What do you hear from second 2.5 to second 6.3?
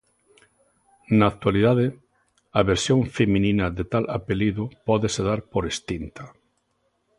a versión feminina de tal apelido pódese dar por extinta.